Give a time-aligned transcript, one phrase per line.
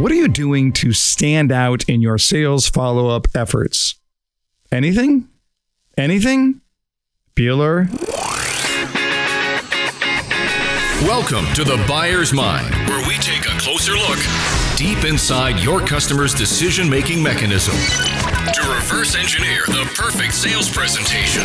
[0.00, 4.00] What are you doing to stand out in your sales follow up efforts?
[4.72, 5.28] Anything?
[5.94, 6.62] Anything?
[7.36, 7.86] Bueller?
[11.02, 14.18] Welcome to the Buyer's Mind, where we take a closer look
[14.74, 17.74] deep inside your customer's decision making mechanism
[18.52, 21.42] to reverse engineer the perfect sales presentation.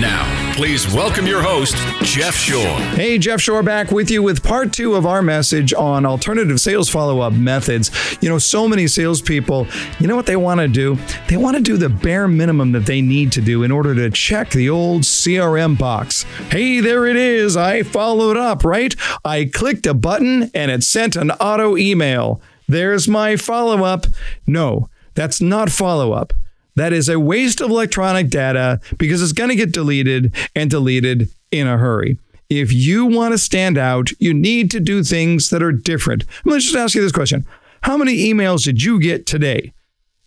[0.00, 2.78] Now, please welcome your host, Jeff Shore.
[2.94, 6.88] Hey, Jeff Shore back with you with part two of our message on alternative sales
[6.88, 7.90] follow up methods.
[8.20, 9.66] You know, so many salespeople,
[9.98, 10.96] you know what they want to do?
[11.28, 14.08] They want to do the bare minimum that they need to do in order to
[14.10, 16.22] check the old CRM box.
[16.50, 17.56] Hey, there it is.
[17.56, 18.94] I followed up, right?
[19.24, 22.40] I clicked a button and it sent an auto email.
[22.68, 24.06] There's my follow up.
[24.46, 26.32] No, that's not follow up.
[26.76, 31.28] That is a waste of electronic data because it's going to get deleted and deleted
[31.50, 32.18] in a hurry.
[32.48, 36.24] If you want to stand out, you need to do things that are different.
[36.44, 37.44] Let's just ask you this question
[37.80, 39.72] How many emails did you get today?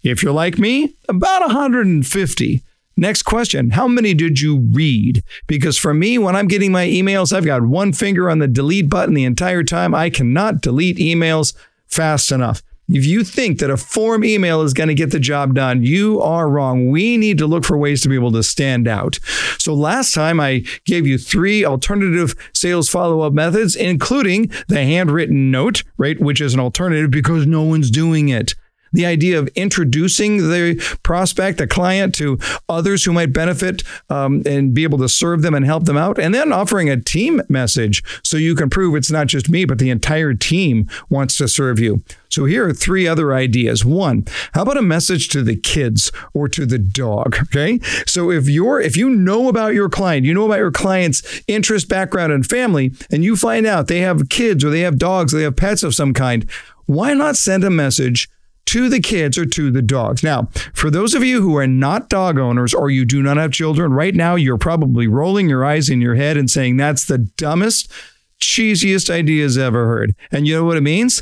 [0.03, 2.61] If you're like me, about 150.
[2.97, 5.23] Next question How many did you read?
[5.47, 8.89] Because for me, when I'm getting my emails, I've got one finger on the delete
[8.89, 9.95] button the entire time.
[9.95, 11.53] I cannot delete emails
[11.87, 12.61] fast enough.
[12.93, 16.21] If you think that a form email is going to get the job done, you
[16.21, 16.89] are wrong.
[16.89, 19.17] We need to look for ways to be able to stand out.
[19.57, 25.83] So last time I gave you three alternative sales follow-up methods, including the handwritten note,
[25.97, 28.55] right, which is an alternative because no one's doing it
[28.91, 32.37] the idea of introducing the prospect, the client, to
[32.69, 36.19] others who might benefit um, and be able to serve them and help them out,
[36.19, 39.79] and then offering a team message so you can prove it's not just me, but
[39.79, 42.03] the entire team wants to serve you.
[42.29, 43.83] So here are three other ideas.
[43.83, 47.37] One, how about a message to the kids or to the dog?
[47.41, 47.79] Okay.
[48.07, 51.89] So if you're if you know about your client, you know about your client's interest,
[51.89, 55.37] background, and family, and you find out they have kids or they have dogs or
[55.37, 56.49] they have pets of some kind,
[56.85, 58.29] why not send a message
[58.71, 60.23] to the kids or to the dogs.
[60.23, 63.51] Now, for those of you who are not dog owners or you do not have
[63.51, 67.17] children, right now you're probably rolling your eyes in your head and saying that's the
[67.17, 67.91] dumbest,
[68.39, 70.15] cheesiest ideas ever heard.
[70.31, 71.21] And you know what it means?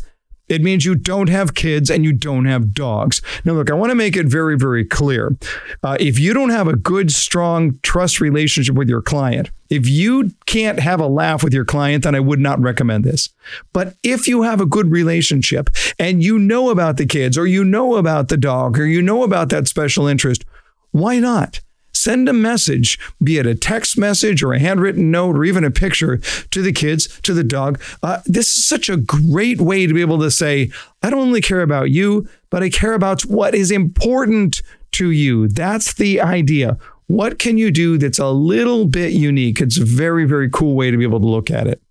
[0.49, 3.21] It means you don't have kids and you don't have dogs.
[3.45, 5.37] Now, look, I want to make it very, very clear.
[5.83, 10.31] Uh, if you don't have a good, strong trust relationship with your client, if you
[10.47, 13.29] can't have a laugh with your client, then I would not recommend this.
[13.71, 17.63] But if you have a good relationship and you know about the kids or you
[17.63, 20.43] know about the dog or you know about that special interest,
[20.91, 21.61] why not?
[22.01, 25.69] Send a message, be it a text message or a handwritten note or even a
[25.69, 27.81] picture to the kids, to the dog.
[28.01, 30.71] Uh, this is such a great way to be able to say,
[31.03, 34.61] I don't only care about you, but I care about what is important
[34.93, 35.49] to you.
[35.49, 36.77] That's the idea.
[37.07, 39.59] What can you do that's a little bit unique?
[39.59, 41.81] It's a very, very cool way to be able to look at it.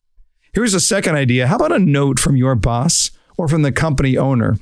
[0.54, 1.48] Here's a second idea.
[1.48, 4.56] How about a note from your boss or from the company owner?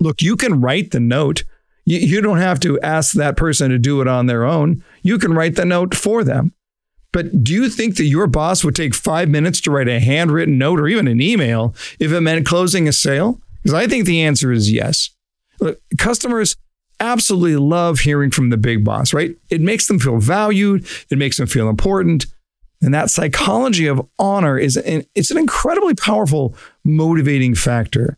[0.00, 1.44] Look, you can write the note
[1.84, 4.84] you, you don't have to ask that person to do it on their own.
[5.02, 6.52] You can write the note for them.
[7.12, 10.58] But do you think that your boss would take five minutes to write a handwritten
[10.58, 13.40] note or even an email if it meant closing a sale?
[13.62, 15.10] Because I think the answer is yes.
[15.60, 16.56] Look, customers
[17.00, 19.34] absolutely love hearing from the big boss, right?
[19.48, 22.26] It makes them feel valued, it makes them feel important.
[22.82, 26.54] And that psychology of honor is an, it's an incredibly powerful
[26.84, 28.16] motivating factor.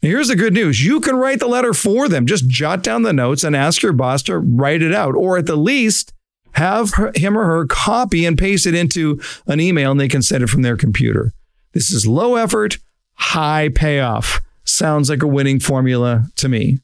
[0.00, 0.84] Here's the good news.
[0.84, 2.26] You can write the letter for them.
[2.26, 5.46] Just jot down the notes and ask your boss to write it out, or at
[5.46, 6.12] the least,
[6.52, 10.42] have him or her copy and paste it into an email and they can send
[10.42, 11.32] it from their computer.
[11.72, 12.78] This is low effort,
[13.14, 14.40] high payoff.
[14.64, 16.78] Sounds like a winning formula to me.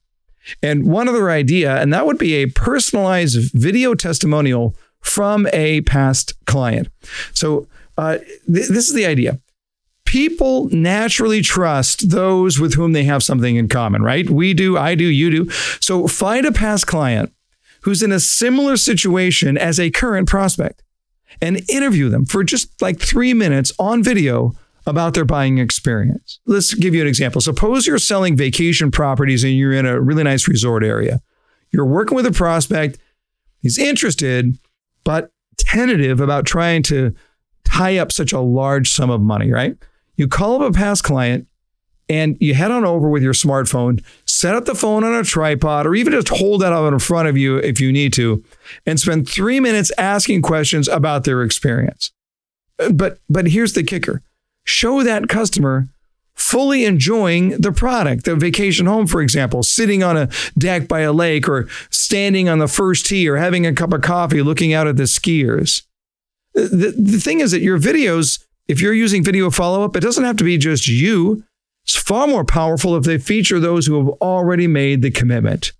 [0.62, 6.34] And one other idea, and that would be a personalized video testimonial from a past
[6.46, 6.88] client.
[7.32, 9.38] So, uh, th- this is the idea
[10.14, 14.30] people naturally trust those with whom they have something in common, right?
[14.30, 15.50] We do, I do, you do.
[15.80, 17.32] So find a past client
[17.80, 20.84] who's in a similar situation as a current prospect
[21.42, 24.52] and interview them for just like three minutes on video
[24.86, 26.38] about their buying experience.
[26.46, 27.40] Let's give you an example.
[27.40, 31.22] Suppose you're selling vacation properties and you're in a really nice resort area.
[31.72, 33.00] You're working with a prospect,
[33.62, 34.56] he's interested,
[35.02, 37.16] but tentative about trying to
[37.64, 39.76] tie up such a large sum of money, right?
[40.16, 41.46] You call up a past client
[42.08, 45.86] and you head on over with your smartphone, set up the phone on a tripod,
[45.86, 48.44] or even just hold that up in front of you if you need to,
[48.86, 52.12] and spend three minutes asking questions about their experience.
[52.92, 54.22] But but here's the kicker:
[54.64, 55.88] show that customer
[56.34, 60.28] fully enjoying the product, the vacation home, for example, sitting on a
[60.58, 64.02] deck by a lake, or standing on the first tee, or having a cup of
[64.02, 65.82] coffee, looking out at the skiers.
[66.52, 70.24] The, the thing is that your videos if you're using video follow up, it doesn't
[70.24, 71.44] have to be just you.
[71.84, 75.72] It's far more powerful if they feature those who have already made the commitment.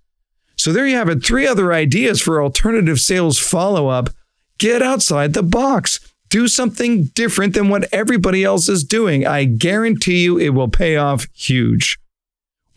[0.55, 1.23] So there you have it.
[1.23, 4.09] Three other ideas for alternative sales follow up.
[4.57, 5.99] Get outside the box.
[6.29, 9.25] Do something different than what everybody else is doing.
[9.25, 11.99] I guarantee you it will pay off huge.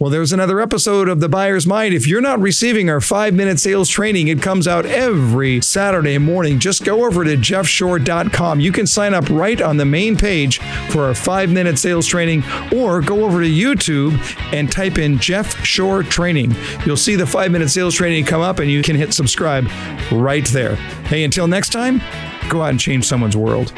[0.01, 1.93] Well, there's another episode of The Buyer's Mind.
[1.93, 6.61] If you're not receiving our five minute sales training, it comes out every Saturday morning.
[6.61, 8.61] Just go over to jeffshore.com.
[8.61, 10.61] You can sign up right on the main page
[10.91, 14.17] for our five minute sales training, or go over to YouTube
[14.53, 16.55] and type in Jeff Shore Training.
[16.87, 19.67] You'll see the five minute sales training come up and you can hit subscribe
[20.13, 20.77] right there.
[21.07, 22.01] Hey, until next time,
[22.49, 23.73] go out and change someone's world.